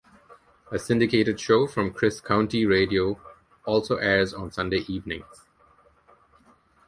A 0.71 0.79
syndicated 0.79 1.39
show 1.39 1.67
from 1.67 1.93
Chris 1.93 2.19
Country 2.19 2.65
Radio 2.65 3.21
also 3.65 3.97
airs 3.97 4.33
on 4.33 4.49
Sunday 4.51 4.83
evenings. 4.87 5.45